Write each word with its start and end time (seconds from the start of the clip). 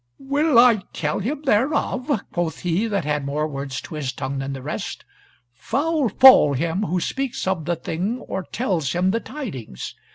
"Will 0.17 0.57
I 0.57 0.81
tell 0.93 1.19
him 1.19 1.43
thereof?" 1.43 2.21
quoth 2.33 2.61
he 2.61 2.87
that 2.87 3.05
had 3.05 3.23
more 3.23 3.47
words 3.47 3.79
to 3.81 3.93
his 3.93 4.11
tongue 4.11 4.39
than 4.39 4.53
the 4.53 4.63
rest; 4.63 5.05
"foul 5.53 6.09
fall 6.09 6.53
him 6.53 6.81
who 6.81 6.99
speaks 6.99 7.45
of 7.45 7.65
the 7.65 7.75
thing 7.75 8.17
or 8.21 8.41
tells 8.41 8.93
him 8.93 9.11
the 9.11 9.19
tidings. 9.19 9.93